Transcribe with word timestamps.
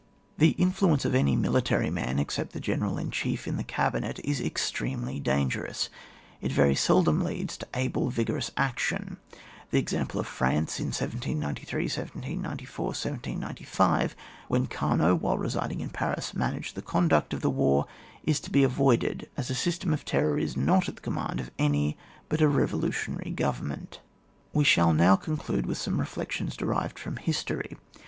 The 0.39 0.55
influence 0.57 1.05
of 1.05 1.13
any 1.13 1.37
militaiy 1.37 1.93
man 1.93 2.17
except 2.17 2.53
the 2.53 2.59
General 2.59 2.97
in 2.97 3.11
Chief 3.11 3.47
in 3.47 3.57
the 3.57 3.63
cabinet, 3.63 4.19
is 4.23 4.41
extremely 4.41 5.19
dangerous; 5.19 5.89
it 6.41 6.51
very 6.51 6.73
seldom 6.73 7.23
leads 7.23 7.55
to 7.57 7.67
able 7.75 8.09
vigorous 8.09 8.49
action. 8.57 9.17
The 9.69 9.77
example 9.77 10.19
of 10.19 10.25
France 10.25 10.79
in 10.79 10.87
1793, 10.87 11.83
1794, 11.83 12.85
1795, 12.87 14.15
when 14.47 14.65
Camot, 14.65 15.21
while 15.21 15.37
residing 15.37 15.81
in 15.81 15.89
Paris, 15.91 16.33
managed 16.33 16.73
the 16.73 16.81
conduct 16.81 17.31
of 17.31 17.41
the 17.41 17.51
war, 17.51 17.85
is 18.23 18.39
to 18.39 18.49
be 18.49 18.63
avoided, 18.63 19.29
as 19.37 19.51
a 19.51 19.53
system 19.53 19.93
of 19.93 20.03
terror 20.03 20.39
is 20.39 20.57
not 20.57 20.89
at 20.89 20.95
the 20.95 21.01
command 21.03 21.39
of 21.39 21.51
any 21.59 21.95
but 22.27 22.41
a 22.41 22.45
revo 22.45 22.81
lutionary 22.89 23.35
government. 23.35 23.99
We 24.51 24.63
shall 24.63 24.93
now 24.95 25.15
conclude 25.15 25.67
with 25.67 25.77
some 25.77 25.99
reflections 25.99 26.57
derived 26.57 26.97
from 26.97 27.17
history. 27.17 27.77